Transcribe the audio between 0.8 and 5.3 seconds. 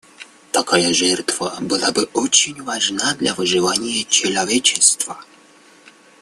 жертва была бы очень важна для выживания человечества.